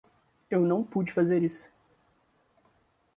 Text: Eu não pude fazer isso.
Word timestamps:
Eu 0.49 0.61
não 0.61 0.83
pude 0.83 1.11
fazer 1.13 1.43
isso. 1.43 1.69